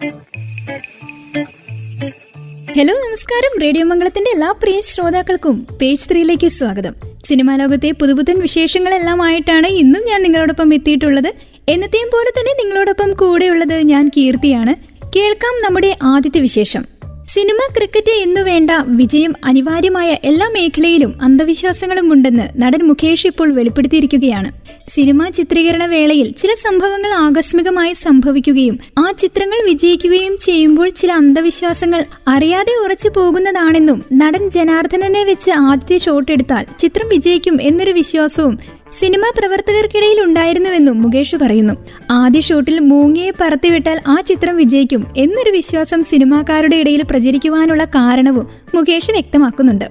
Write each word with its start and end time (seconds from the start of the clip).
Hello 0.00 0.16
നമസ്കാരം. 2.84 3.60
Radio 3.62 3.84
മംഗളത്തിന്റെ 3.84 4.30
എല്ലാ 4.30 4.52
പ്രിയ 4.52 4.80
ശ്രോതാക്കൾക്കും 4.80 5.66
പേജ് 5.82 6.10
ത്രീയിലേക്ക് 6.10 6.48
സ്വാഗതം. 6.48 6.94
സിനിമാ 7.28 7.56
ലോകത്തെ 7.56 7.90
പുതുപുത്തൻ 7.90 8.40
വിശേഷങ്ങളെല്ലാമായിട്ടാണ് 8.40 9.66
ഇന്നും 9.66 10.04
ഞാൻ 10.04 10.22
നിങ്ങളോടൊപ്പം 10.22 10.74
എത്തിയിട്ടുള്ളത്. 10.74 11.34
എന്നത്തെയും 11.68 12.08
പോലെ 12.12 12.40
തന്നെ 12.40 12.52
നിങ്ങളോടൊപ്പം 12.52 13.14
കൂടെയുള്ളത് 13.14 13.74
ഞാൻ 13.74 14.10
കീർത്തിയാണ്. 14.16 14.74
കേൾക്കാം 15.16 15.62
നമ്മുടെ 15.64 15.96
ആദ്യത്തെ 16.02 16.40
വിശേഷം. 16.40 16.95
സിനിമ 17.36 17.58
ക്രിക്കറ്റ് 17.76 18.12
എന്നു 18.22 18.40
വേണ്ട 18.40 18.70
വിജയം 18.86 19.32
അനിവാര്യമായ 19.44 20.16
എല്ലാ 20.24 20.48
മേഖലയിലും 20.48 21.14
അന്ധവിശ്വാസങ്ങളും 21.22 22.12
ഉണ്ടെന്ന് 22.12 22.62
നടൻ 22.62 22.82
മുഖേഷ് 22.86 23.26
ഇപ്പോൾ 23.26 23.52
വെളിപ്പെടുത്തിയിരിക്കുകയാണ്. 23.52 24.50
സിനിമാ 24.88 25.28
ചിത്രീകരണ 25.28 25.84
വേളയിൽ 25.86 26.32
ചില 26.32 26.54
സംഭവങ്ങൾ 26.54 27.10
ആകസ്മികമായി 27.16 27.92
സംഭവിക്കുകയും 27.92 28.78
ആ 28.98 29.12
ചിത്രങ്ങൾ 29.18 29.70
വിജയിക്കുകയും 29.70 30.36
ചെയ്യുമ്പോൾ 30.36 30.88
ചില 30.90 31.12
അന്ധവിശ്വാസങ്ങൾ 31.12 32.04
അറിയാതെ 32.28 32.74
ഉറച്ചു 32.84 33.08
പോകുന്നതാണെന്നും 33.16 34.04
നടൻ 34.12 34.50
ജനാർദ്ദനനെ 34.50 35.24
വെച്ച് 35.24 35.50
ആദ്യത്തെ 35.50 35.98
ഷോട്ട് 35.98 36.32
എടുത്താൽ 36.32 36.66
ചിത്രം 36.78 37.08
വിജയിക്കും 37.08 37.62
എന്നൊരു 37.62 37.90
വിശ്വാസവും 37.90 38.56
സിനിമാ 38.90 39.32
പ്രവർത്തകർക്കിടയിൽ 39.38 40.20
ഉണ്ടായിരുന്നുവെന്നും 40.20 41.02
മുകേഷ് 41.02 41.36
പറയുന്നു. 41.36 41.74
ആദ്യ 42.10 42.40
ഷൂട്ടിൽ 42.40 42.78
മൂങ്ങയെ 42.78 43.32
പറത്തിവിട്ടാൽ 43.40 44.00
ആ 44.08 44.20
ചിത്രം 44.20 44.56
വിജയിക്കും 44.56 45.06
എന്നൊരു 45.16 45.50
വിശ്വാസം 45.50 46.02
സിനിമാക്കാരുടെ 46.02 46.76
ഇടയിൽ 46.76 47.02
പ്രചരിക്കുവാനുള്ള 47.02 47.84
കാരണവും 47.84 48.48
മുകേഷ് 48.74 49.10
വ്യക്തമാക്കുന്നുണ്ട്. 49.10 49.84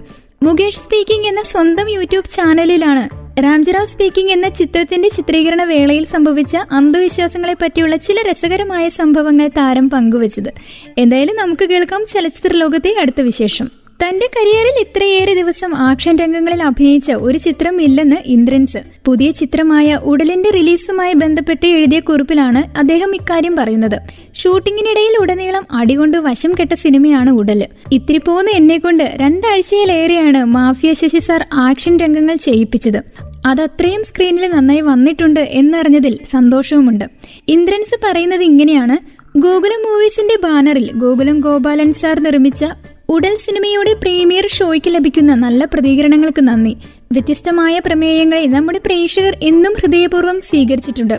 മുകേഷ് 0.44 0.78
സ്പീക്കിംഗ് 0.78 1.28
എന്ന 1.28 1.44
സ്വന്തം 1.44 1.90
യൂട്യൂബ് 1.90 2.26
ചാനലിലാണ് 2.26 3.26
രാംജറാവ് 3.44 3.86
സ്പീക്കിംഗ് 3.86 4.32
എന്ന 4.32 4.50
ചിത്രത്തിന്റെ 4.50 5.10
ചിത്രീകരണ 5.10 5.64
വേളയിൽ 5.64 6.06
സംഭവിച്ച 6.06 6.58
അന്ധവിശ്വാസങ്ങളെ 6.72 7.54
പറ്റിയുള്ള 7.54 7.96
ചില 7.96 8.22
രസകരമായ 8.32 8.90
സംഭവങ്ങൾ 8.90 9.48
താരം 9.48 9.90
പങ്കുവച്ചത്. 9.90 10.54
എന്തായാലും 10.98 11.36
നമുക്ക് 11.36 11.70
കേൾക്കാം 11.70 12.06
ചലച്ചിത്ര 12.14 12.54
ലോകത്തെ 12.54 12.96
അടുത്ത 13.00 13.22
വിശേഷം. 13.22 13.85
തന്റെ 14.04 14.26
കരിയറിൽ 14.26 14.78
ഇത്രയേറെ 14.82 15.34
ദിവസം 15.34 15.76
ആക്ഷൻ 15.76 16.16
രംഗങ്ങളിൽ 16.16 16.64
അഭിനയിച്ച 16.64 17.12
ഒരു 17.12 17.38
ചിത്രം 17.38 17.82
ഇല്ലെന്ന് 17.82 18.16
ഇന്ദ്രൻസ്. 18.26 18.78
പുതിയ 19.06 19.32
ചിത്രമായ 19.32 19.96
ഉടലിന്റെ 19.96 20.50
റിലീസുമായി 20.50 21.14
ബന്ധപ്പെട്ട് 21.14 21.66
എഴുതിയ 21.68 22.00
കുറിപ്പിലാണ് 22.00 22.78
അദ്ദേഹം 22.78 23.16
ഇക്കാര്യം 23.16 23.56
പറയുന്നത്. 23.56 23.98
ഷൂട്ടിങ്ങിനിടയിൽ 24.36 25.18
ഉടനീളം 25.22 25.66
അടികൊണ്ട് 25.72 26.18
വശം 26.18 26.54
കെട്ട 26.60 26.74
സിനിമയാണ് 26.74 27.30
ഉടൽ 27.30 27.66
ഇത്തിരി 27.92 28.18
പോകുന്ന 28.18 28.50
എന്നെ 28.50 28.78
കൊണ്ട് 28.78 29.04
രണ്ടാഴ്ചയിലേറെയാണ് 29.16 30.46
മാഫിയ 30.46 30.94
ശശി 30.94 31.20
സാർ 31.20 31.46
ആക്ഷൻ 31.54 31.98
രംഗങ്ങൾ 31.98 32.36
ചെയ്യിപ്പിച്ചത്. 32.36 33.00
അതത്രയും 33.46 34.04
സ്ക്രീനിൽ 34.04 34.48
നന്നായി 34.48 34.82
വന്നിട്ടുണ്ട് 34.82 35.40
എന്നറിഞ്ഞതിൽ 35.40 36.20
സന്തോഷവുമുണ്ട്. 36.32 37.06
ഇന്ദ്രൻസ് 37.48 37.96
പറയുന്നത് 38.04 38.42
ഇങ്ങനെയാണ് 38.42 39.25
ഗോകുലം 39.38 39.82
മൂവീസിന്റെ 39.86 40.36
ബാനറിൽ 40.44 40.92
ഗോകുലം 40.94 41.40
ഗോപാലൻ 41.40 41.94
സാർ 41.94 42.20
നിർമ്മിച്ച 42.20 42.66
ഉടൽ 43.10 43.36
സിനിമയുടെ 43.36 43.94
പ്രീമിയർ 43.94 44.48
ഷോയ്ക്ക് 44.48 44.90
ലഭിക്കുന്ന 44.90 45.34
നല്ല 45.34 45.66
പ്രതികരണങ്ങൾക്ക് 45.66 46.42
നന്ദി. 46.42 46.78
വ്യത്യസ്തമായ 47.12 47.80
പ്രമേയങ്ങളെ 47.80 48.46
നമ്മുടെ 48.46 48.80
പ്രേക്ഷകർ 48.86 49.38
എന്നും 49.42 49.74
ഹൃദയപൂർവം 49.74 50.42
സ്വീകരിച്ചിട്ടുണ്ട്. 50.42 51.14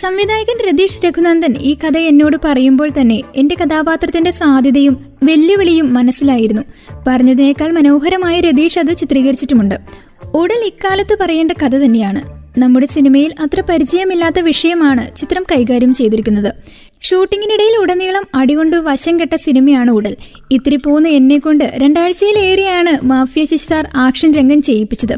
സംവിധായകൻ 0.00 0.68
രതീഷ് 0.68 1.06
രഘുനന്ദൻ 1.06 1.54
ഈ 1.60 1.74
കഥ 1.74 1.98
എന്നോട് 1.98 2.36
പറയുമ്പോൾ 2.44 2.90
തന്നെ 3.00 3.22
എന്റെ 3.36 3.54
കഥാപാത്രത്തിന്റെ 3.54 4.30
സാധ്യതയും 4.30 5.06
വെല്ലുവിളിയും 5.22 5.94
മനസ്സിലായിരുന്നു. 5.94 6.62
പറഞ്ഞതിനേക്കാൾ 7.06 7.72
മനോഹരമായ 7.72 8.40
രതീഷ് 8.40 8.78
അത് 8.78 8.96
ചിത്രീകരിച്ചിട്ടുമുണ്ട്. 8.96 9.74
ഉടൽ 10.34 10.62
ഇക്കാലത്ത് 10.66 11.16
പറയേണ്ട 11.20 11.52
കഥ 11.52 11.76
തന്നെയാണ്. 11.76 12.42
നമ്മുടെ 12.58 12.86
സിനിമയിൽ 12.86 13.34
അത്ര 13.40 13.60
പരിചയമില്ലാത്ത 13.60 14.38
വിഷയമാണ് 14.38 15.16
ചിത്രം 15.16 15.44
കൈകാര്യം 15.52 15.94
ചെയ്തിരിക്കുന്നത്. 15.94 16.54
ഷൂട്ടിങ്ങിനിടയിൽ 17.02 17.76
ഉടനീളം 17.76 18.24
അടികൊണ്ട് 18.34 18.76
വശം 18.76 19.20
കെട്ട 19.20 19.34
സിനിമയാണ് 19.34 19.90
ഉടൽ. 19.90 20.16
ഇത്തിരി 20.52 20.76
പോകുന്ന 20.76 21.08
എന്നെ 21.08 21.38
കൊണ്ട് 21.38 21.64
രണ്ടാഴ്ചയിലേറെയാണ് 21.76 23.06
മാഫിയ 23.06 23.44
ശിശാർ 23.44 23.88
ആക്ഷൻ 23.96 24.32
രംഗം 24.32 24.62
ചെയ്യിപ്പിച്ചത്. 24.62 25.16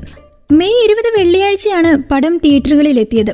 മെയ് 0.53 0.85
ഇരുപത് 0.85 1.19
വെള്ളിയാഴ്ചയാണ് 1.19 1.91
പടം 2.11 2.37
തിയേറ്ററുകളിൽ 2.37 3.01
എത്തിയത് 3.01 3.33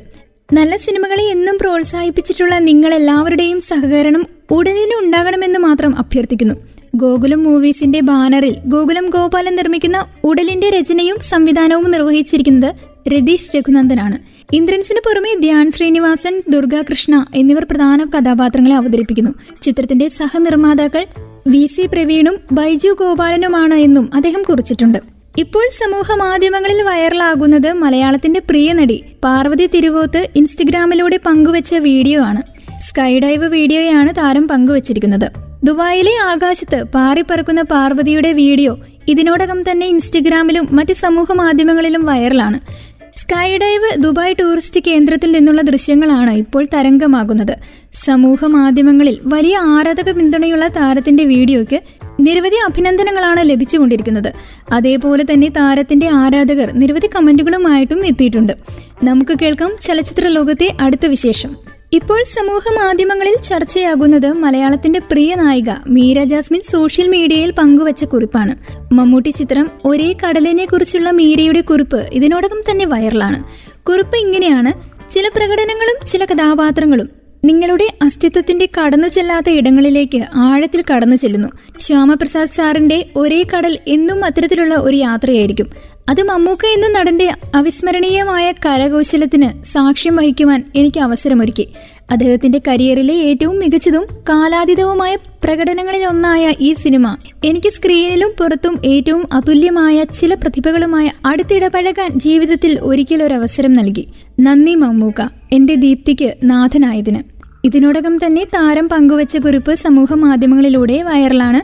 നല്ല 0.53 0.77
സിനിമകളെ 0.77 1.25
എന്നും 1.25 1.59
പ്രോത്സാഹിപ്പിച്ചിട്ടുള്ള 1.59 2.59
നിങ്ങളെല്ലാവരുടെയും 2.59 3.61
സഹകരണം 3.61 4.27
ഉടലിന് 4.51 4.95
ഉണ്ടാകണമെന്ന് 4.99 5.59
മാത്രം 5.59 5.99
അഭ്യർത്ഥിക്കുന്നു. 5.99 6.55
ഗോകുലം 6.95 7.45
മൂവീസിന്റെ 7.45 8.01
ബാനറിൽ 8.01 8.59
ഗോകുലം 8.67 9.07
ഗോപാലൻ 9.11 9.57
നിർമ്മിക്കുന്ന 9.57 10.07
ഉടലിന്റെ 10.25 10.71
രചനയും 10.71 11.17
സംവിധാനവും 11.21 11.91
നിർവഹിച്ചിരിക്കുന്നത് 11.91 12.75
രതീഷ് 13.09 13.57
രഘുനന്ദനാണ്. 13.57 14.19
ഇന്ദ്രൻസിന് 14.53 14.99
പുറമെ 14.99 15.35
ധ്യാൻ 15.41 15.71
ശ്രീനിവാസൻ 15.71 16.43
ദുർഗാകൃഷ്ണ 16.49 17.27
എന്നിവർ 17.35 17.65
പ്രധാന 17.65 18.05
കഥാപാത്രങ്ങളെ 18.05 18.75
അവതരിപ്പിക്കുന്നു. 18.75 19.35
ചിത്രത്തിന്റെ 19.63 20.09
സഹനിർമ്മാതാക്കൾ 20.09 21.07
വി 21.47 21.67
സി 21.67 21.87
പ്രവീണും 21.87 22.37
ബൈജു 22.53 22.89
ഗോപാലനുമാണ് 22.89 23.75
എന്നും 23.75 24.11
അദ്ദേഹം 24.15 24.43
കുറിച്ചിട്ടുണ്ട്. 24.43 24.99
ഇപ്പോൾ 25.39 25.69
സമൂഹ 25.83 26.17
മാധ്യമങ്ങളിൽ 26.17 26.83
വൈറലാകുന്നത് 26.83 27.73
മലയാളത്തിന്റെ 27.73 28.41
പ്രിയ 28.41 28.73
നടി 28.73 29.05
പാർവതി 29.25 29.67
തിരുവോത്ത് 29.67 30.29
ഇൻസ്റ്റഗ്രാമിലൂടെ 30.37 31.17
പങ്കുവച്ച 31.17 31.75
വീഡിയോ 31.75 32.23
ആണ്. 32.23 32.43
സ്കൈ 32.89 33.19
ഡൈവ് 33.19 33.45
വീഡിയോയാണ് 33.45 34.13
താരം 34.19 34.49
പങ്കുവച്ചിരിക്കുന്നത്. 34.49 35.40
ദുബായിലെ 35.65 36.13
ആകാശത്ത് 36.31 36.85
പാറിപ്പറക്കുന്ന 36.95 37.63
പാർവതിയുടെ 37.63 38.33
വീഡിയോ 38.33 38.79
ഇതിനോടകം 39.09 39.59
തന്നെ 39.71 39.87
ഇൻസ്റ്റഗ്രാമിലും 39.87 40.69
മറ്റ് 40.73 40.93
സമൂഹ 40.93 41.33
മാധ്യമങ്ങളിലും 41.33 42.05
വൈറലാണ്. 42.05 42.59
സ്കൈ 43.21 43.49
ഡൈവ് 43.59 43.89
ദുബായ് 44.03 44.35
ടൂറിസ്റ്റ് 44.41 44.81
കേന്ദ്രത്തിൽ 44.87 45.33
നിന്നുള്ള 45.33 45.61
ദൃശ്യങ്ങളാണ് 45.61 46.31
ഇപ്പോൾ 46.31 46.67
തരംഗമാകുന്നത്. 46.75 47.55
സമൂഹ 48.07 48.45
മാധ്യമങ്ങളിൽ 48.45 49.21
വലിയ 49.25 49.57
ആരാധക 49.59 50.11
പിന്തുണയുള്ള 50.11 50.69
താരത്തിന്റെ 50.69 51.25
വീഡിയോയ്ക്ക് 51.25 51.81
നിരവധി 52.21 52.57
അഭിനന്ദനങ്ങളാണ് 52.69 53.51
ലഭിച്ചുകൊണ്ടിരിക്കുന്നത്. 53.51 54.31
അതേപോലെ 54.73 55.27
തന്നെ 55.33 55.49
താരത്തിന്റെ 55.49 56.09
ആരാധകർ 56.23 56.71
നിരവധി 56.73 57.11
കമന്റുകളുമായിട്ടും 57.17 58.07
എത്തിയിട്ടുണ്ട്. 58.07 58.53
നമുക്ക് 59.05 59.37
കേൾക്കാം 59.43 59.73
ചലച്ചിത്ര 59.81 60.29
ലോകത്തെ 60.29 60.71
അടുത്ത 60.81 61.07
വിശേഷം. 61.07 61.70
ഇപ്പോൾ 61.93 62.23
സമൂഹ 62.23 62.63
മാധ്യമങ്ങളിൽ 62.73 63.37
ചർച്ചയാകുന്നത് 63.43 64.33
മലയാളത്തിന്റെ 64.33 64.99
പ്രിയ 64.99 65.35
നായിക 65.35 65.71
മീര 65.89 66.25
ജാസ്മിൻ 66.25 66.61
സോഷ്യൽ 66.61 67.09
മീഡിയയിൽ 67.09 67.51
പങ്കുവച്ച 67.51 68.05
കുറിപ്പാണ്. 68.05 68.57
മമ്മൂട്ടി 68.95 69.29
ചിത്രം 69.29 69.71
ഒരേ 69.85 70.13
കടലിനെ 70.13 70.65
കുറിച്ചുള്ള 70.65 71.11
മീരയുടെ 71.11 71.61
കുറിപ്പ് 71.61 72.09
ഇതിനോടകം 72.13 72.61
തന്നെ 72.71 72.85
വൈറലാണ്. 72.85 73.45
കുറിപ്പ് 73.83 74.17
ഇങ്ങനെയാണ്. 74.17 74.73
ചില 75.11 75.29
പ്രകടനങ്ങളും 75.29 76.07
ചില 76.07 76.25
കഥാപാത്രങ്ങളും 76.25 77.09
നിങ്ങളുടെ 77.45 77.89
അസ്തിത്വത്തിന്റെ 78.03 78.69
കടന്നു 78.81 79.09
ചെല്ലാത്ത 79.09 79.51
ഇടങ്ങളിലേക്ക് 79.51 80.25
ആഴത്തിൽ 80.35 80.85
കടന്നു 80.91 81.17
ചെല്ലുന്നു. 81.17 81.49
ശ്യാമപ്രസാദ് 81.79 82.57
സാറിന്റെ 82.57 83.07
ഒരേ 83.17 83.45
കടൽ 83.57 83.79
എന്നും 83.89 84.25
അത്തരത്തിലുള്ള 84.25 84.75
ഒരു 84.75 84.97
യാത്രയായിരിക്കും. 84.97 85.67
അത് 86.09 86.23
മമ്മൂക്ക 86.23 86.67
എന്ന 86.67 86.89
നടന്റെ 86.89 87.35
അവിസ്മരണീയമായ 87.55 88.53
കരകൗശലത്തിന് 88.53 89.63
സാക്ഷ്യം 89.65 90.17
വഹിക്കുവാൻ 90.17 90.65
എനിക്ക് 90.77 91.01
അവസരമൊരുക്കി. 91.01 91.69
അദ്ദേഹത്തിന്റെ 92.11 92.61
കരിയറിലെ 92.69 93.15
ഏറ്റവും 93.15 93.59
മികച്ചതും 93.59 94.07
കാലാതീതവുമായ 94.29 95.17
പ്രകടനങ്ങളിലൊന്നായ 95.17 96.55
ഈ 96.61 96.73
സിനിമ 96.73 97.17
എനിക്ക് 97.45 97.69
സ്ക്രീനിലും 97.69 98.33
പുറത്തും 98.39 98.79
ഏറ്റവും 98.85 99.29
അതുല്യമായ 99.33 100.05
ചില 100.05 100.35
പ്രതിഭകളുമായി 100.35 101.11
അടുത്തിടപഴകാൻ 101.27 102.11
ജീവിതത്തിൽ 102.19 102.79
ഒരിക്കലൊരവസരം 102.81 103.73
നൽകി. 103.73 104.09
നന്ദി 104.41 104.75
മമ്മൂക്ക 104.75 105.29
എന്റെ 105.53 105.75
ദീപ്തിക്ക് 105.75 106.35
നാഥനായതിന്. 106.43 107.23
ഇതിനോടകം 107.65 108.19
തന്നെ 108.27 108.45
താരം 108.45 108.89
പങ്കുവച്ച 108.89 109.37
കുറിപ്പ് 109.37 109.75
സമൂഹ 109.75 110.15
മാധ്യമങ്ങളിലൂടെ 110.15 111.03
വൈറലാണ്. 111.03 111.61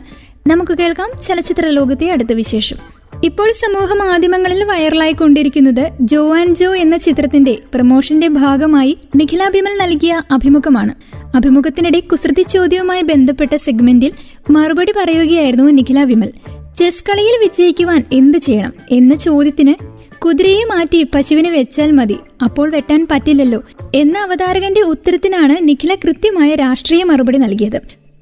നമുക്ക് 0.49 0.77
കേൾക്കാം 0.77 1.09
ചലച്ചിത്ര 1.23 1.69
ലോകത്തെ 1.69 2.11
അടുത്ത 2.11 2.33
വിശേഷം. 2.33 2.96
ഇപ്പോൾ 3.23 3.51
സമൂഹ 3.51 3.93
മാധ്യമങ്ങളിൽ 3.93 4.63
വൈറലായിക്കൊണ്ടിരിക്കുന്നത് 4.63 5.91
ജോ 6.01 6.35
ആൻഡ് 6.35 6.55
ജോ 6.55 6.75
എന്ന 6.75 6.97
ചിത്രത്തിന്റെ 6.97 7.57
പ്രമോഷന്റെ 7.73 8.27
ഭാഗമായി 8.27 8.97
നിഖില 9.15 9.49
ബിമൽ 9.49 9.77
നൽകിയ 9.77 10.21
അഭിമുഖമാണ്. 10.31 10.93
അഭിമുഖത്തിനിടെ 11.35 11.99
കുസൃതി 11.99 12.41
ചോദ്യവുമായി 12.41 13.01
ബന്ധപ്പെട്ട 13.01 13.55
സെഗ്മെന്റിൽ 13.55 14.11
മറുപടി 14.49 14.93
പറയുകയായിരുന്നു 14.97 15.63
നിഖില 15.63 16.03
വിമൽ 16.03 16.31
ചെസ് 16.75 17.03
കളിയിൽ 17.03 17.35
വിജയിക്കുവാൻ 17.43 18.03
എന്ത് 18.13 18.37
ചെയ്യണം? 18.37 18.73
എന്ന 18.91 19.15
ചോദ്യത്തിന് 19.15 19.73
കുതിരയെ 20.17 20.63
മാറ്റി 20.63 21.03
പശുവിനെ 21.03 21.49
വെച്ചാൽ 21.49 21.91
മതി 21.91 22.17
അപ്പോൾ 22.43 22.69
വെട്ടാൻ 22.69 23.07
പറ്റില്ലല്ലോ 23.11 23.63
എന്ന 23.95 24.17
അവതാരകന്റെ 24.17 24.81
ഉത്തരത്തിനാണ് 24.81 25.67
നിഖില 25.67 25.95
കൃത്യമായ 25.95 26.55
രാഷ്ട്രീയ 26.55 27.03
മറുപടി 27.03 27.37
നൽകിയത്. 27.37 27.81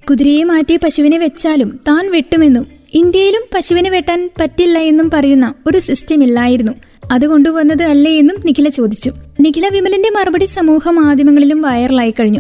കുതിരയെ 0.09 0.43
മാറ്റി 0.43 0.77
പശുവിനെ 0.77 1.17
വെച്ചാലും 1.17 1.79
താൻ 1.87 2.11
വെട്ടുമെന്നും 2.11 2.74
ഇന്ത്യയിലും 2.95 3.41
പശുവിനെ 3.55 3.89
വെട്ടാൻ 3.89 4.29
പറ്റില്ല 4.39 4.79
എന്നും 4.79 5.09
പറയുന്ന 5.09 5.53
ഒരു 5.67 5.79
സിസ്റ്റം 5.79 6.23
ഇല്ലായിരുന്നു. 6.23 6.71
അത് 7.11 7.27
കൊണ്ടുവന്നത് 7.27 7.83
അല്ലേ 7.83 8.19
എന്നും 8.19 8.35
നിഖില 8.45 8.69
ചോദിച്ചു. 8.69 9.11
നിഖില 9.39 9.69
വിമലിന്റെ 9.73 10.09
മറുപടി 10.09 10.45
സമൂഹ 10.45 10.89
മാധ്യമങ്ങളിലും 10.89 11.61
വൈറലായി 11.61 12.11
കഴിഞ്ഞു. 12.11 12.39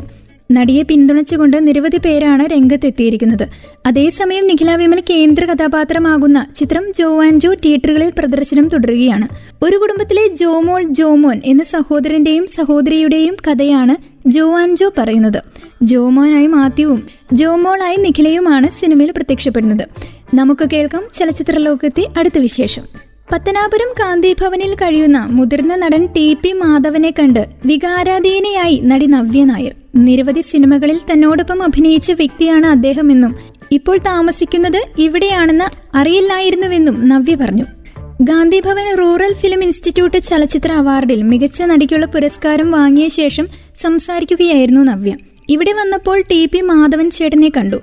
നടിയെ 0.51 0.83
പിന്തുണച്ചുകൊണ്ട് 0.83 1.67
നിരവധി 1.67 1.97
പേരാണ് 1.97 2.43
രംഗത്തെത്തിയിരിക്കുന്നത്. 2.43 3.47
അതേസമയം 3.85 4.47
നിഖില 4.47 4.75
വിമൽ 4.75 5.03
കേന്ദ്ര 5.09 5.45
കഥാപാത്രമാകുന്ന 5.45 6.45
ചിത്രം 6.55 6.93
ജോ 6.93 7.23
ആൻഡ് 7.23 7.41
ജോ 7.41 7.53
തിയേറ്ററുകളിൽ 7.53 8.11
പ്രദർശനം 8.17 8.67
തുടരുകയാണ്. 8.67 9.27
ഒരു 9.63 9.77
കുടുംബത്തിലെ 9.77 10.27
ജോമോൾ 10.27 10.81
ജോമോൻ 10.81 11.41
എന്ന 11.45 11.63
സഹോദരന്റെയും 11.63 12.47
സഹോദരിയുടെയും 12.47 13.35
കഥയാണ് 13.47 13.95
ജോ 14.29 14.57
ആൻഡ് 14.57 14.77
ജോ 14.77 14.91
പറയുന്നത്. 14.97 15.41
ജോമോനായി 15.83 16.47
മാത്യുവും 16.47 17.03
ജോമോളായി 17.33 17.95
നിഖിലയുമാണ് 17.95 18.69
സിനിമയിൽ 18.69 19.11
പ്രത്യക്ഷപ്പെടുന്നത്. 19.11 20.14
നമുക്ക് 20.33 20.69
കേൾക്കാം 20.73 21.03
ചലച്ചിത്ര 21.13 21.57
ലോകത്തെ 21.57 22.07
അടുത്ത 22.17 22.39
വിശേഷം. 22.39 22.83
പത്തനാപുരം 23.31 23.93
കാന്തി 23.99 24.35
ഭവനിൽ 24.41 24.75
കഴിയുന്ന 24.75 25.27
മുതിർന്ന 25.31 25.75
നടൻ 25.75 26.05
ടി 26.05 26.33
പി 26.33 26.51
മാധവനെ 26.51 27.13
കണ്ട് 27.19 27.45
വികാരാധീനയായി 27.65 28.81
നടി 28.83 29.05
നവ്യ 29.05 29.43
നായർ. 29.43 29.75
നിരവധി 29.95 30.41
സിനിമകളിൽ 30.41 30.99
തന്നോടൊപ്പം 31.11 31.63
അഭിനയിച്ച 31.63 32.11
വ്യക്തിയാണ് 32.11 32.65
അദ്ദേഹമെന്നും 32.65 33.35
ഇപ്പോൾ 33.71 33.97
താമസിക്കുന്നത് 33.97 34.85
ഇവിടെയാണെന്ന് 34.97 35.97
അറിയില്ലായിരുന്നുവെന്നും 35.97 37.09
നവ്യ 37.09 37.35
പറഞ്ഞു. 37.35 37.65
ഗാന്ധിഭവൻ 38.21 38.97
റൂറൽ 38.99 39.33
ഫിലിം 39.33 39.63
ഇൻസ്റ്റിറ്റ്യൂട്ട് 39.63 40.17
ചലച്ചിത്ര 40.17 40.71
അവാർഡിൽ 40.71 41.21
മികച്ച 41.21 41.61
നടിക്കുള്ള 41.61 42.05
പുരസ്കാരം 42.05 42.71
വാങ്ങിയ 42.71 43.07
ശേഷം 43.07 43.47
സംസാരിക്കുകയായിരുന്നു 43.75 44.81
നവ്യ. 44.81 45.17
ഇവിടെ 45.49 45.73
വന്നപ്പോൾ 45.73 46.23
ടി 46.31 46.45
പി 46.45 46.61
മാധവൻ 46.61 47.09
ചേട്ടനെ 47.09 47.51
കണ്ടു. 47.57 47.81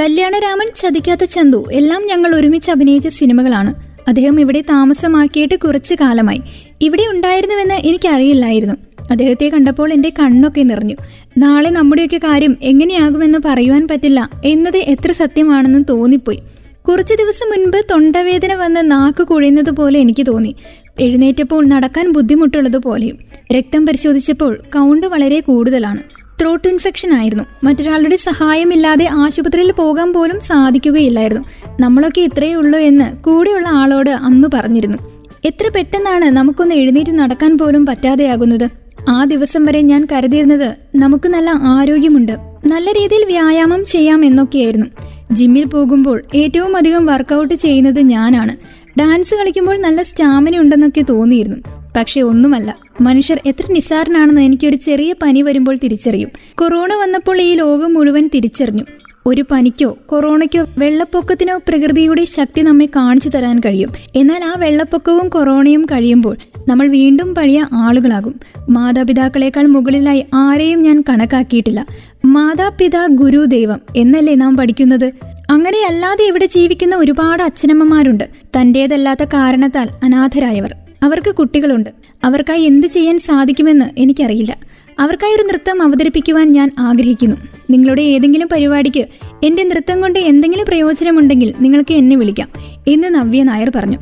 കല്യാണരാമൻ 0.00 0.66
ചതിക്കാത്ത 0.76 1.24
ചന്തു 1.24 1.64
എല്ലാം 1.72 2.06
ഞങ്ങൾ 2.06 2.34
ഒരുമിച്ച് 2.34 2.70
അഭിനയിച്ച 2.70 3.08
സിനിമകളാണ്. 3.08 3.74
അദ്ദേഹം 4.08 4.40
ഇവിടെ 4.40 4.60
താമസമാക്കിയിട്ട് 4.60 5.54
കുറച്ചു 5.54 5.94
കാലമായി. 5.94 6.40
ഇവിടെ 6.80 7.02
ഉണ്ടായിരുന്നുവെന്ന് 7.10 7.74
എനിക്കറിയില്ലായിരുന്നു. 7.74 8.74
അദ്ദേഹത്തെ 9.10 9.48
കണ്ടപ്പോൾ 9.48 9.92
എന്റെ 9.92 10.12
കണ്ണൊക്കെ 10.18 10.62
നിറഞ്ഞു. 10.62 10.94
നാളെ 11.38 11.70
നമ്മുടെയൊക്കെ 11.70 12.16
കാര്യം 12.16 12.56
എങ്ങനെയാകുമെന്ന് 12.62 13.38
പറയുവാൻ 13.44 13.88
പറ്റില്ല 13.88 14.30
എന്നത് 14.44 14.76
എത്ര 14.76 15.12
സത്യമാണെന്ന് 15.12 15.84
തോന്നിപ്പോയി. 15.88 16.40
കുറച്ച് 16.88 17.14
ദിവസം 17.14 17.48
മുൻപ് 17.50 17.76
തൊണ്ടവേദന 17.90 18.54
വന്ന് 18.54 18.90
നാക്ക് 18.90 19.22
കുഴിയുന്നത് 19.22 19.70
പോലെ 19.70 20.00
എനിക്ക് 20.00 20.26
തോന്നി. 20.26 20.56
എഴുന്നേറ്റപ്പോൾ 21.00 21.66
നടക്കാൻ 21.66 22.12
ബുദ്ധിമുട്ടുള്ളത് 22.12 22.78
പോലെയും 22.78 23.18
രക്തം 23.52 23.86
പരിശോധിച്ചപ്പോൾ 23.86 24.58
കൗണ്ട് 24.74 25.06
വളരെ 25.06 25.40
കൂടുതലാണ്. 25.40 26.25
ത്രോട്ട് 26.40 26.68
ഇൻഫെക്ഷൻ 26.68 27.14
ആയിരുന്നു. 27.14 27.44
മറ്റൊരാളുടെ 27.64 28.16
സഹായമില്ലാതെ 28.16 29.08
ആശുപത്രിയിൽ 29.12 29.72
പോകാൻ 29.72 30.12
പോലും 30.12 30.40
സാധിക്കുകയില്ലായിരുന്നു. 30.40 31.44
നമ്മളൊക്കെ 31.80 32.20
ഇത്രയേ 32.20 32.54
ഉള്ളൂ 32.54 32.78
എന്ന് 32.78 33.16
കൂടെയുള്ള 33.16 33.68
ആളോട് 33.68 34.10
അന്ന് 34.10 34.48
പറഞ്ഞിരുന്നു. 34.54 34.98
എത്ര 35.44 35.68
പെട്ടെന്നാണ് 35.68 36.24
നമുക്കൊന്ന് 36.24 36.74
എഴുന്നേറ്റ് 36.74 37.10
നടക്കാൻ 37.10 37.58
പോലും 37.58 37.86
പറ്റാതെയാകുന്നത്? 37.86 38.68
ആ 39.08 39.24
ദിവസം 39.24 39.64
വരെ 39.64 39.80
ഞാൻ 39.80 40.08
കരുതിയിരുന്നത് 40.12 40.76
നമുക്ക് 40.96 41.28
നല്ല 41.28 41.50
ആരോഗ്യമുണ്ട്. 41.50 42.32
നല്ല 42.66 42.92
രീതിയിൽ 42.92 43.24
വ്യായാമം 43.24 43.84
ചെയ്യാം 43.84 44.24
എന്നൊക്കെയായിരുന്നു. 44.24 44.86
ജിമ്മിൽ 45.32 45.64
പോകുമ്പോൾ 45.64 46.22
ഏറ്റവും 46.34 46.76
അധികം 46.76 47.06
വർക്കൗട്ട് 47.06 47.54
ചെയ്യുന്നത് 47.54 48.00
ഞാനാണ്. 48.00 48.56
ഡാൻസ് 48.98 49.34
കളിക്കുമ്പോൾ 49.34 49.78
നല്ല 49.78 50.02
സ്റ്റാമിന 50.02 50.58
ഉണ്ടെന്നൊക്കെ 50.58 51.00
തോന്നിയിരുന്നു. 51.00 51.56
പക്ഷെ 51.96 52.20
ഒന്നുമല്ല. 52.20 52.76
മനുഷ്യർ 53.00 53.40
എത്ര 53.46 53.72
നിസ്സാരനാണെന്ന് 53.72 54.40
എനിക്കൊരു 54.40 54.76
ചെറിയ 54.76 55.14
പനി 55.22 55.42
വരുമ്പോൾ 55.42 55.76
തിരിച്ചറിയും. 55.76 56.28
കൊറോണ 56.54 56.94
വന്നപ്പോൾ 56.94 57.40
ഈ 57.40 57.54
ലോകം 57.54 57.94
മുഴുവൻ 57.94 58.30
തിരിച്ചറിഞ്ഞു. 58.34 58.84
ഒരു 59.26 59.44
പനിക്കോ 59.50 59.98
കൊറോണയ്ക്കോ 60.06 60.64
വെള്ളപ്പൊക്കത്തിനോ 60.78 61.60
പ്രകൃതിയുടെ 61.68 62.24
ശക്തി 62.24 62.60
നമ്മെ 62.60 62.86
കാണിച്ചു 62.86 63.28
തരാൻ 63.28 63.60
കഴിയും. 63.60 63.90
എന്നാൽ 64.16 64.44
ആ 64.44 64.54
വെള്ളപ്പൊക്കവും 64.58 65.28
കൊറോണയും 65.28 65.84
കഴിയുമ്പോൾ 65.84 66.36
നമ്മൾ 66.68 66.88
വീണ്ടും 66.88 67.34
പഴയ 67.34 67.64
ആളുകളാകും. 67.72 68.40
മാതാപിതാക്കളെക്കാൾ 68.70 69.66
മുകളിലായി 69.66 70.26
ആരെയും 70.34 70.82
ഞാൻ 70.82 71.04
കണക്കാക്കിയിട്ടില്ല. 71.08 71.86
മാതാപിതാ 72.24 73.06
ഗുരു 73.10 73.44
ദൈവം 73.44 73.80
എന്നല്ലേ 73.96 74.34
നാം 74.34 74.56
പഠിക്കുന്നത്? 74.56 75.12
അങ്ങനെയല്ലാതെ 75.50 76.24
ഇവിടെ 76.24 76.46
ജീവിക്കുന്ന 76.46 76.96
ഒരുപാട് 76.96 77.42
അച്ഛനമ്മമാരുണ്ട്. 77.42 78.24
തന്റേതല്ലാത്ത 78.56 79.24
കാരണത്താൽ 79.24 79.88
അനാഥരായവർ. 80.02 80.74
അവർക്ക് 81.02 81.34
കുട്ടികളുണ്ട്. 81.34 81.90
അവർക്കായി 82.24 82.62
എന്ത് 82.62 82.86
ചെയ്യാൻ 82.86 83.18
സാധിക്കുമെന്ന് 83.18 83.84
എനിക്കറിയില്ല. 83.98 84.58
അവർക്കായി 84.98 85.32
ഒരു 85.32 85.42
നൃത്തം 85.42 85.82
അവതരിപ്പിക്കുവാൻ 85.82 86.52
ഞാൻ 86.52 86.70
ആഗ്രഹിക്കുന്നു. 86.78 87.36
നിങ്ങളുടെ 87.70 88.02
ഏതെങ്കിലും 88.02 88.48
പരിപാടിക്ക് 88.52 89.06
എന്റെ 89.44 89.62
നൃത്തം 89.62 90.00
കൊണ്ട് 90.00 90.18
എന്തെങ്കിലും 90.18 90.64
പ്രയോജനമുണ്ടെങ്കിൽ 90.68 91.54
നിങ്ങൾക്ക് 91.60 91.94
എന്നെ 91.94 92.16
വിളിക്കാം 92.16 92.48
എന്ന് 92.88 93.14
നവ്യ 93.14 93.42
നായർ 93.42 93.72
പറഞ്ഞു. 93.74 93.98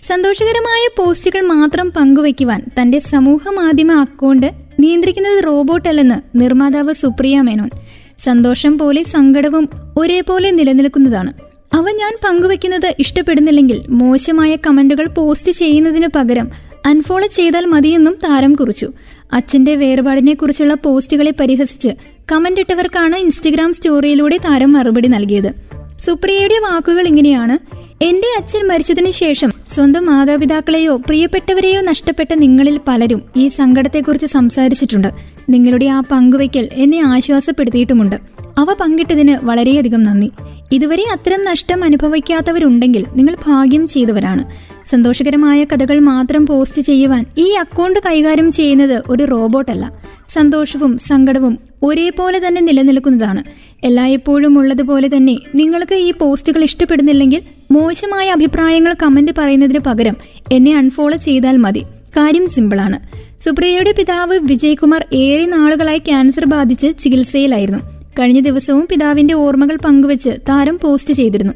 സന്തോഷകരമായ 0.00 0.88
പോസ്റ്റുകൾ 0.98 1.40
മാത്രം 1.40 1.90
പങ്കുവയ്ക്കുവാൻ 1.90 2.64
തന്റെ 2.80 2.98
സമൂഹ 2.98 3.48
മാധ്യമ 3.48 3.92
അക്കൗണ്ട് 3.92 4.52
നിയന്ത്രിക്കുന്നത് 4.80 5.44
റോബോട്ടല്ലെന്ന് 5.44 6.38
നിർമ്മാതാവ് 6.38 6.92
സുപ്രിയ 6.92 7.40
മേനോൻ. 7.40 7.70
സന്തോഷം 8.18 8.78
പോലെ 8.78 9.02
സങ്കടവും 9.02 9.68
ഒരേപോലെ 9.98 10.50
നിലനിൽക്കുന്നതാണ്. 10.50 11.47
അവ 11.74 11.90
ഞാൻ 11.90 12.12
പങ്കുവെക്കുന്നത് 12.24 12.94
ഇഷ്ടപ്പെടുന്നില്ലെങ്കിൽ 12.98 13.82
മോശമായ 13.88 14.56
കമന്റുകൾ 14.66 15.06
പോസ്റ്റ് 15.06 15.52
ചെയ്യുന്നതിന് 15.52 16.06
പകരം 16.16 16.48
അൺഫോളോ 16.86 17.26
ചെയ്താൽ 17.26 17.64
മതിയെന്നും 17.64 18.14
താരം 18.14 18.54
കുറിച്ചു. 18.54 18.92
അച്ഛന്റെ 19.32 19.74
വേർപാടിനെ 19.76 20.34
കുറിച്ചുള്ള 20.34 20.74
പോസ്റ്റുകളെ 20.74 21.32
പരിഹസിച്ച് 21.40 21.88
കമന്റ് 22.32 22.60
ഇട്ടവർക്കാണ് 22.60 23.16
ഇൻസ്റ്റഗ്രാം 23.16 23.72
സ്റ്റോറിയിലൂടെ 23.72 24.36
താരം 24.36 24.72
മറുപടി 24.72 25.08
നൽകിയത്. 25.08 25.52
സുപ്രിയയുടെ 26.00 26.54
വാക്കുകൾ 26.54 27.06
ഇങ്ങനെയാണ്. 27.06 27.58
എന്റെ 28.04 28.26
അച്ഛൻ 28.38 28.68
മരിച്ചതിന് 28.68 29.10
ശേഷം 29.10 29.52
സ്വന്തം 29.74 30.06
മാതാപിതാക്കളെയോ 30.06 30.96
പ്രിയപ്പെട്ടവരെയോ 30.96 31.80
നഷ്ടപ്പെട്ട 31.80 32.32
നിങ്ങളിൽ 32.32 32.80
പലരും 32.88 33.22
ഈ 33.36 33.48
സങ്കടത്തെക്കുറിച്ച് 33.48 34.26
സംസാരിച്ചിട്ടുണ്ട്. 34.26 35.08
നിങ്ങളുടെ 35.48 35.86
ആ 35.86 36.00
പങ്കുവയ്ക്കൽ 36.00 36.68
എന്നെ 36.72 37.00
ആശ്വാസപ്പെടുത്തിയിട്ടുമുണ്ട്. 37.06 38.16
അവ 38.58 38.74
പങ്കിട്ടതിന് 38.80 39.46
വളരെയധികം 39.46 40.02
നന്ദി. 40.02 40.30
ഇതുവരെ 40.72 41.04
അത്തരം 41.12 41.44
നഷ്ടം 41.44 41.84
അനുഭവിക്കാത്തവരുണ്ടെങ്കിൽ 41.84 43.06
നിങ്ങൾ 43.16 43.36
ഭാഗ്യം 43.46 43.88
ചെയ്തവരാണ്. 43.88 44.44
സന്തോഷകരമായ 44.88 45.64
കഥകൾ 45.64 45.98
മാത്രം 45.98 46.46
പോസ്റ്റ് 46.46 46.82
ചെയ്യുവാൻ 46.82 47.24
ഈ 47.38 47.50
അക്കൗണ്ട് 47.50 48.00
കൈകാര്യം 48.06 48.50
ചെയ്യുന്നത് 48.50 49.02
ഒരു 49.08 49.24
റോബോട്ടല്ല. 49.24 49.92
സന്തോഷവും 50.28 50.98
സങ്കടവും 50.98 51.58
ഒരേപോലെ 51.82 52.40
തന്നെ 52.46 52.62
നിലനിൽക്കുന്നതാണ്. 52.62 53.44
എല്ലായ്പ്പോഴും 53.84 54.58
ഉള്ളതുപോലെ 54.58 55.08
തന്നെ 55.08 55.38
നിങ്ങൾക്ക് 55.54 55.94
ഈ 55.94 56.10
പോസ്റ്റുകൾ 56.10 56.64
ഇഷ്ടപ്പെടുന്നില്ലെങ്കിൽ 56.64 57.42
മോശമായ 57.70 58.28
അഭിപ്രായങ്ങൾ 58.30 58.94
കമന്റ് 59.02 59.32
പറയുന്നതിന് 59.38 59.78
പകരം 59.78 60.16
എന്നെ 60.52 60.76
അൺഫോളോ 60.76 61.16
ചെയ്താൽ 61.16 61.56
മതി. 61.56 61.82
കാര്യം 62.16 62.46
സിമ്പിളാണ്. 62.46 63.18
സുപ്രിയയുടെ 63.42 63.92
പിതാവ് 63.92 64.38
വിജയ്കുമാർ 64.38 65.04
ഏറെ 65.12 65.46
നാളുകളായി 65.46 65.98
ക്യാൻസർ 65.98 66.44
ബാധിച്ച് 66.44 66.98
ചികിത്സയിലായിരുന്നു. 66.98 67.97
കഴിഞ്ഞ 68.18 68.40
ദിവസവും 68.40 68.88
പിതാവിന്റെ 68.90 69.34
ഓർമ്മകൾ 69.34 69.76
പങ്കുവച്ച് 69.84 70.30
താരം 70.30 70.78
പോസ്റ്റ് 70.82 71.14
ചെയ്തിരുന്നു. 71.14 71.52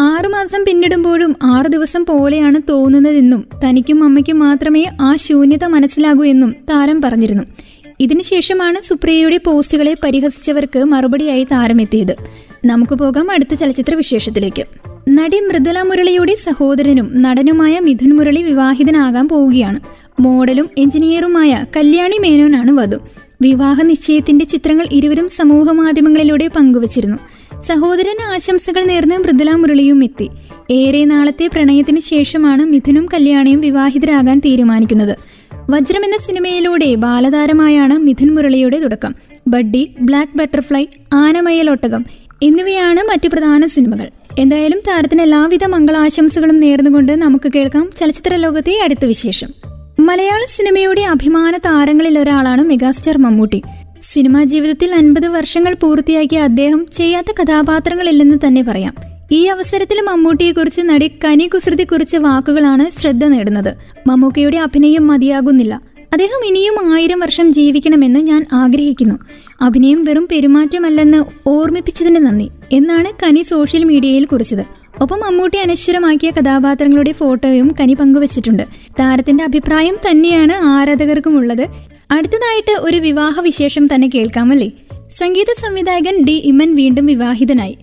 ആറുമാസം 0.00 0.64
പിന്നിടുമ്പോഴും 0.68 1.36
ആറു 1.42 1.68
ദിവസം 1.68 2.04
പോലെയാണ് 2.04 2.60
തോന്നുന്നതെന്നും 2.68 3.48
തനിക്കും 3.64 4.04
അമ്മയ്ക്കും 4.04 4.38
മാത്രമേ 4.38 4.86
ആ 5.00 5.16
ശൂന്യത 5.16 5.64
മനസ്സിലാകൂ 5.64 6.24
എന്നും 6.24 6.56
താരം 6.70 7.02
പറഞ്ഞിരുന്നു. 7.02 7.42
ഇതിനുശേഷമാണ് 8.00 8.86
സുപ്രിയയുടെ 8.88 9.40
പോസ്റ്റുകളെ 9.46 9.96
പരിഹസിച്ചവർക്ക് 10.04 10.84
മറുപടിയായി 10.84 11.44
താരമെത്തിയത്. 11.44 12.16
നമുക്ക് 12.64 12.92
പോകാം 12.92 13.30
അടുത്ത 13.30 13.54
ചലച്ചിത്ര 13.54 13.94
വിശേഷത്തിലേക്ക്. 13.94 14.64
നടി 15.08 15.40
മൃദുല 15.40 15.82
മുരളിയുടെ 15.82 16.34
സഹോദരനും 16.34 17.22
നടനുമായ 17.22 17.80
മിഥുൻ 17.80 18.16
മുരളി 18.16 18.42
വിവാഹിതനാകാൻ 18.42 19.28
പോവുകയാണ്. 19.28 19.80
മോഡലും 20.20 20.70
എഞ്ചിനീയറുമായ 20.78 21.64
കല്യാണി 21.76 22.18
മേനോനാണ് 22.18 22.70
വധു. 22.70 22.96
വിവാഹ 23.42 23.82
നിശ്ചയത്തിന്റെ 23.82 24.44
ചിത്രങ്ങൾ 24.44 24.86
ഇരുവരും 24.92 25.28
സമൂഹ 25.28 25.70
മാധ്യമങ്ങളിലൂടെ 25.70 26.48
പങ്കുവച്ചിരുന്നു. 26.48 27.16
സഹോദരൻ 27.60 28.34
ആശംസകൾ 28.34 28.84
നേർന്ന് 28.84 29.14
മൃദുല 29.14 29.50
മുരളിയും 29.50 30.04
എത്തി. 30.04 30.28
ഏറെ 30.70 31.04
നാളത്തെ 31.04 31.46
പ്രണയത്തിന് 31.46 32.00
ശേഷമാണ് 32.00 32.64
മിഥുനും 32.64 33.06
കല്യാണിയും 33.14 33.60
വിവാഹിതരാകാൻ 33.60 34.38
തീരുമാനിക്കുന്നത്. 34.38 35.16
വജ്രം 35.70 36.04
എന്ന 36.04 36.16
സിനിമയിലൂടെ 36.16 36.94
ബാലതാരമായാണ് 36.94 37.98
മിഥുൻ 37.98 38.34
മുരളിയുടെ 38.34 38.78
തുടക്കം. 38.78 39.14
ബഡ്ഡി 39.48 39.90
ബ്ലാക്ക് 40.00 40.38
ബട്ടർഫ്ലൈ 40.38 40.86
ആനമയലൊട്ടകം 41.12 42.04
എന്നിവയാണ് 42.42 43.00
മറ്റു 43.00 43.28
പ്രധാന 43.28 43.66
സിനിമകൾ. 43.66 44.10
എന്തായാലും 44.38 44.78
താരത്തിന് 44.88 45.22
എല്ലാവിധ 45.22 45.64
മംഗളാശംസകളും 45.64 46.60
നേർന്നുകൊണ്ട് 46.60 47.12
നമുക്ക് 47.12 47.52
കേൾക്കാം 47.52 47.90
ചലച്ചിത്ര 47.96 48.36
ലോകത്തെ 48.36 48.80
അടുത്ത 48.82 49.04
വിശേഷം. 49.04 49.69
മലയാള 50.00 50.44
സിനിമയുടെ 50.44 51.00
അഭിമാന 51.00 51.56
താരങ്ങളിൽ 51.56 52.18
ഒരാളാണ് 52.18 52.62
മെഗാസ്റ്റാർ 52.62 53.18
മമ്മൂട്ടി. 53.18 53.62
സിനിമാ 54.12 54.44
ജീവിതത്തിൽ 54.44 54.94
അൻപത് 54.94 55.26
വർഷങ്ങൾ 55.28 55.74
പൂർത്തിയാക്കിയ 55.74 56.38
അദ്ദേഹം 56.38 56.86
ചെയ്യാത്ത 56.92 57.26
കഥാപാത്രങ്ങളില്ലെന്ന് 57.42 58.36
തന്നെ 58.46 58.62
പറയാം. 58.62 58.94
ഈ 59.32 59.44
അവസരത്തിൽ 59.44 60.00
മമ്മൂട്ടിയെക്കുറിച്ച് 60.00 60.80
നടി 60.80 61.08
കനി 61.24 61.46
കുസൃതി 61.46 61.84
കുറിച്ച 61.84 62.16
വാക്കുകളാണ് 62.16 62.90
ശ്രദ്ധ 62.90 63.24
നേടുന്നത്. 63.24 63.76
മമ്മൂക്കയുടെ 64.06 64.58
അഭിനയം 64.58 65.06
മതിയാകുന്നില്ല. 65.06 65.80
അദ്ദേഹം 66.12 66.46
ഇനിയും 66.46 66.94
ആയിരം 66.94 67.20
വർഷം 67.20 67.52
ജീവിക്കണമെന്ന് 67.52 68.20
ഞാൻ 68.20 68.46
ആഗ്രഹിക്കുന്നു. 68.52 69.14
അഭിനയം 69.60 70.04
വെറും 70.04 70.28
പെരുമാറ്റമല്ലെന്ന് 70.30 71.24
ഓർമ്മിപ്പിച്ചതിന് 71.46 72.26
നന്ദി. 72.26 72.50
എന്നാണ് 72.72 73.08
കനി 73.22 73.42
സോഷ്യൽ 73.42 73.84
മീഡിയയിൽ 73.84 74.24
കുറിച്ചത്. 74.24 74.79
ഒപ്പം 75.02 75.20
മമ്മൂട്ടി 75.20 75.58
അനശ്വരമാക്കിയ 75.58 76.30
കഥാപാത്രങ്ങളുടെ 76.30 77.12
ഫോട്ടോയും 77.12 77.74
കനി 77.80 77.94
പങ്കുവച്ചിട്ടുണ്ട്. 77.94 78.62
താരത്തിന്റെ 79.00 79.44
അഭിപ്രായം 79.44 79.96
തന്നെയാണ് 80.10 80.52
ആരാധകർക്കുമുള്ളത്. 80.52 81.66
അടുത്തതായിട്ട് 82.10 82.80
ഒരു 82.80 82.96
വിവാഹ 82.96 83.40
വിശേഷം 83.40 83.94
തന്നെ 83.94 84.10
കേൾക്കാമല്ലേ? 84.14 84.70
സംഗീത 85.18 85.66
സംവിധായകൻ 85.66 86.24
ഡി 86.24 86.32
ഇമൻ 86.32 86.74
വീണ്ടും 86.74 87.06
വിവാഹിതനായി. 87.06 87.78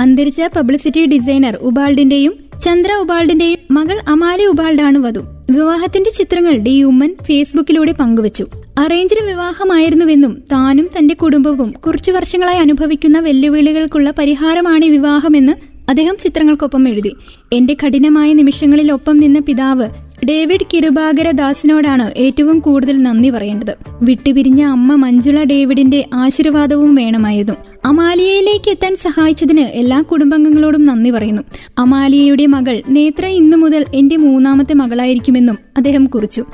അന്തരിച്ച 0.00 0.42
പബ്ലിസിറ്റി 0.56 1.06
ഡിസൈനർ 1.06 1.56
ഉബാൾഡിന്റെയും 1.56 2.34
ചന്ദ്ര 2.64 2.92
ഉബാൾഡിന്റെയും 2.92 3.58
മകൾ 3.70 4.00
അമാലി 4.08 4.44
ഉബാൾഡാണ് 4.44 4.98
വധു. 4.98 5.20
വിവാഹത്തിന്റെ 5.50 6.10
ചിത്രങ്ങൾ 6.10 6.52
ഡി 6.52 6.82
ഉമ്മൻ 6.82 7.14
ഫേസ്ബുക്കിലൂടെ 7.24 7.92
പങ്കുവച്ചു. 7.92 8.46
അറേഞ്ച്ഡ് 8.78 9.26
വിവാഹമായിരുന്നുവെന്നും 9.26 10.42
താനും 10.52 10.88
തന്റെ 10.98 11.14
കുടുംബവും 11.14 11.70
കുറച്ചു 11.70 12.12
വർഷങ്ങളായി 12.12 12.58
അനുഭവിക്കുന്ന 12.58 13.18
വെല്ലുവിളികൾക്കുള്ള 13.18 14.10
പരിഹാരമാണ് 14.10 14.84
വിവാഹമെന്ന് 14.84 15.71
അദ്ദേഹം 15.88 16.16
ചിത്രങ്ങൾക്കൊപ്പം 16.20 16.88
എഴുതി. 16.88 17.16
എന്റെ 17.52 17.76
കഠിനമായ 17.86 18.32
നിമിഷങ്ങളിൽ 18.32 18.92
ഒപ്പം 18.92 19.16
നിന്ന 19.16 19.38
പിതാവ് 19.38 19.88
ഡേവിഡ് 20.28 20.66
കിരുഭാകര 20.74 21.30
ദാസിനോടാണ് 21.30 22.12
ഏറ്റവും 22.16 22.58
കൂടുതൽ 22.58 23.02
നന്ദി 23.02 23.30
പറയേണ്ടത്. 23.30 23.74
വിട്ടുപിരിഞ്ഞ 24.02 24.62
അമ്മ 24.62 24.94
മഞ്ജുള 24.94 25.42
ഡേവിഡിന്റെ 25.42 26.06
ആശീർവാദവും 26.14 26.94
വേണമായിരുന്നു. 26.94 27.52
അമാലിയയിലേക്ക് 27.84 28.70
എത്താൻ 28.70 28.96
സഹായിച്ചതിന് 28.96 29.60
എല്ലാ 29.60 30.00
കുടുംബാംഗങ്ങളോടും 30.00 30.86
നന്ദി 30.86 31.10
പറയുന്നു. 31.10 31.42
അമാലിയയുടെ 31.78 32.46
മകൾ 32.46 32.82
നേത്ര 32.88 33.26
ഇന്നു 33.26 33.56
മുതൽ 33.56 33.84
എന്റെ 33.94 34.16
മൂന്നാമത്തെ 34.16 34.74
മകളായിരിക്കുമെന്നും 34.74 35.58
അദ്ദേഹം 35.76 36.04
കുറിച്ചു. 36.04 36.44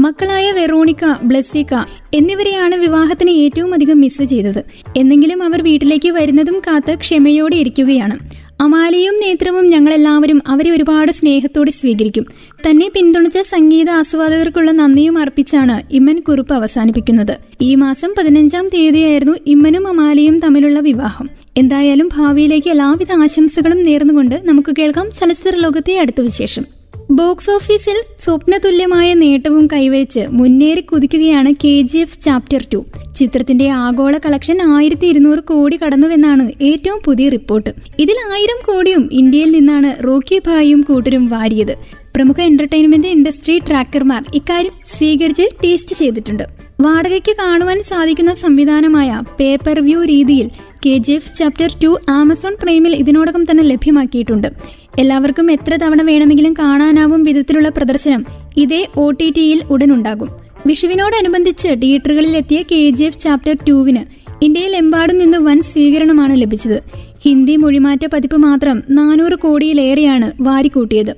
മക്കളായ 0.00 0.52
വെറോണിക്ക 0.52 1.14
ബ്ലെസ്സിക്ക 1.24 1.74
എന്നിവരെയാണ് 2.14 2.74
വിവാഹത്തിന് 2.74 3.30
ഏറ്റവും 3.30 3.74
അധികം 3.74 4.00
മിസ് 4.00 4.22
ചെയ്തത്. 4.22 4.64
എന്നെങ്കിലും 4.96 5.42
അവർ 5.42 5.62
വീട്ടിലേക്ക് 5.62 6.08
വരുന്നതും 6.08 6.58
കാത്ത് 6.58 6.98
ക്ഷമയോടെ 6.98 7.56
ഇരിക്കുകയാണ്. 7.56 8.41
അമാലിയും 8.62 9.14
നേത്രവും 9.20 9.70
ഞങ്ങളെല്ലാവരും 9.70 10.42
അവരെ 10.46 10.70
ഒരുപാട് 10.70 11.12
സ്നേഹത്തോടെ 11.12 11.70
സ്വീകരിക്കും. 11.70 12.26
തന്നെ 12.66 12.90
പിന്തുണച്ച 12.94 13.38
സംഗീത 13.38 13.90
ആസ്വാദകർക്കുള്ള 13.90 14.70
നന്ദിയും 14.70 15.18
അർപ്പിച്ചാണ് 15.18 15.94
ഇമ്മൻ 15.94 16.20
കുറിപ്പ് 16.20 16.54
അവസാനിപ്പിക്കുന്നത്. 16.54 17.38
ഈ 17.60 17.74
മാസം 17.74 18.14
പതിനഞ്ചാം 18.18 18.68
തീയതിയായിരുന്നു 18.68 19.34
ഇമ്മനും 19.46 19.88
അമാലിയും 19.88 20.40
തമ്മിലുള്ള 20.40 20.80
വിവാഹം. 20.80 21.30
എന്തായാലും 21.56 22.08
ഭാവിയിലേക്ക് 22.16 22.70
എല്ലാവിധ 22.70 23.12
ആശംസകളും 23.12 23.82
നേർന്നുകൊണ്ട് 23.82 24.40
നമുക്ക് 24.44 24.74
കേൾക്കാം 24.78 25.10
ചലച്ചിത്ര 25.10 25.56
ലോകത്തെ 25.56 25.98
അടുത്ത 25.98 26.20
വിശേഷം. 26.20 26.81
ബോക്സ് 27.10 27.50
ഓഫീസിൽ 27.50 27.96
സ്വപ്നതുല്യമായ 28.18 29.14
നേട്ടവും 29.14 29.66
കൈവരിച്ച് 29.66 30.26
മുന്നേറി 30.30 30.80
കുതിക്കുകയാണ് 30.80 31.52
K 31.64 31.82
G 31.82 31.98
F 31.98 32.18
chapter 32.20 32.66
two. 32.72 32.86
ചിത്രത്തിന്റെ 33.16 33.70
ആഗോള 33.70 34.18
കളക്ഷൻ 34.18 34.62
ആയിരത്തി 34.62 35.06
ഇരുന്നൂറ് 35.06 35.38
കോടി 35.38 35.76
കടന്നുവെന്നാണ് 35.76 36.52
ഏറ്റവും 36.60 37.00
പുതിയ 37.04 37.28
റിപ്പോർട്ട്. 37.28 37.70
ഇതിൽ 37.98 38.16
ആയിരം 38.32 38.60
കോടിയും 38.68 39.08
ഇന്ത്യയിൽ 39.12 39.50
നിന്നാണ് 39.50 39.96
റോക്കി 40.08 40.38
ഭായും 40.46 40.80
കൂട്ടരും 40.80 41.26
വാരിയത്. 41.26 41.74
പ്രമുഖ 42.16 42.40
എന്റർടൈൻമെന്റ് 42.40 43.08
ഇൻഡസ്ട്രി 43.08 43.58
ട്രാക്കർമാർ 43.58 44.22
ഇക്കാര്യം 44.34 44.72
സ്വീകരിച്ച് 44.86 45.42
ടേസ്റ്റ് 45.42 45.96
ചെയ്തിട്ടുണ്ട്. 45.96 46.44
വാടകയ്ക്ക് 46.80 47.36
കാണുവാൻ 47.38 47.82
സാധിക്കുന്ന 47.82 48.34
സംവിധാനമായ 48.34 49.20
പേപ്പർ 49.40 49.80
വ്യൂ 49.80 50.04
രീതിയിൽ 50.04 50.50
K 50.86 50.98
G 50.98 51.12
F 51.12 51.38
chapter 51.38 51.72
two 51.82 51.98
Amazon 52.10 52.56
പ്രൈമിൽ 52.62 52.94
ഇതിനോടകം 52.94 53.44
തന്നെ 53.50 53.62
ലഭ്യമാക്കിയിട്ടുണ്ട്. 53.62 54.81
എല്ലാവർക്കും 54.98 55.52
എത്ര 55.52 55.76
തവണ 55.76 56.02
വേണമെങ്കിലും 56.02 56.52
കാണാനാവും 56.52 57.22
വിധത്തിലുള്ള 57.22 57.68
പ്രദർശനം 57.68 58.26
ഇതേ 58.56 58.86
ഒ 58.96 59.10
ടി 59.10 59.32
ടിയിൽ 59.36 59.62
ഉടനുണ്ടാകും. 59.70 60.28
വിഷുവിനോടനുബന്ധിച്ച് 60.66 61.68
തിയേറ്ററുകളിൽ 61.82 62.36
എത്തിയ 62.36 62.62
കെ 62.62 62.90
ജി 62.90 63.04
എഫ് 63.04 63.18
ചാപ്റ്റർ 63.18 63.56
ടുവിന് 63.68 64.04
ഇന്ത്യയിലെമ്പാടും 64.44 65.18
നിന്ന് 65.18 65.38
വൻ 65.38 65.60
സ്വീകരണമാണ് 65.60 66.40
ലഭിച്ചത്. 66.40 66.82
ഹിന്ദി 67.24 67.56
മൊഴിമാറ്റ 67.56 68.06
പതിപ്പ് 68.06 68.36
മാത്രം 68.36 68.82
നാനൂറ് 68.90 69.38
കോടിയിലേറെയാണ് 69.38 70.32
വാരിക്കൂട്ടിയത്. 70.40 71.16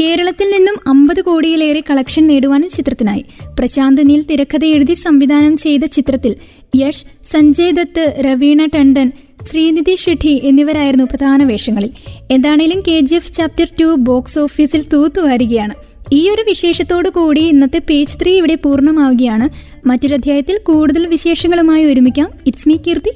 കേരളത്തിൽ 0.00 0.52
നിന്നും 0.56 0.74
അമ്പത് 0.86 1.20
കോടിയിലേറെ 1.20 1.82
കളക്ഷൻ 1.90 2.26
നേടുവാനും 2.26 2.68
ചിത്രത്തിനായി. 2.68 3.24
പ്രശാന്ത് 3.58 4.08
നീൽ 4.08 4.22
തിരക്കഥ 4.22 4.64
എഴുതി 4.64 4.94
സംവിധാനം 4.94 5.56
ചെയ്ത 5.56 5.80
ചിത്രത്തിൽ 5.84 6.36
യഷ് 6.76 7.04
സഞ്ജയ് 7.24 7.72
ദത്ത് 7.72 8.16
രവീണ 8.20 8.64
ടണ്ടൻ 8.74 9.12
ശ്രീനിധി 9.50 9.96
ഷെട്ടി 9.96 10.40
എന്നിവരായിരുന്നു 10.44 11.04
പ്രധാന 11.04 11.44
വേഷങ്ങളിൽ. 11.44 11.90
എന്താണേലും 12.30 12.80
K 12.80 13.00
G 13.00 13.14
F 13.14 13.32
chapter 13.32 13.68
two 13.80 13.94
box 13.98 14.38
ഓഫീസിൽ 14.38 14.84
തൂത്തുവാരുകയാണ്. 14.92 15.74
ഈ 16.12 16.30
ഒരു 16.30 16.42
വിശേഷത്തോടു 16.48 17.08
കൂടി 17.08 17.40
ഇന്നത്തെ 17.40 17.78
പേജ് 17.78 18.16
ത്രീ 18.22 18.32
ഇവിടെ 18.36 18.54
പൂർണമാവുകയാണ്. 18.54 19.48
മറ്റൊരു 19.88 20.14
അധ്യായത്തിൽ 20.14 20.58
കൂടുതൽ 20.58 21.06
വിശേഷങ്ങളുമായി 21.06 21.84
ഒരുമിക്കാം. 21.84 22.30
It's 22.46 22.68
me 22.68 22.76
Keerthy 22.76 23.10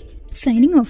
signing 0.44 0.78
off 0.78 0.88